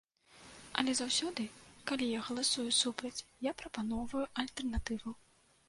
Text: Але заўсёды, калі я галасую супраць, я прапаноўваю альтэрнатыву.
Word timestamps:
Але 0.81 0.91
заўсёды, 0.99 1.45
калі 1.91 2.09
я 2.17 2.23
галасую 2.31 2.67
супраць, 2.81 3.25
я 3.51 3.55
прапаноўваю 3.63 4.25
альтэрнатыву. 4.45 5.19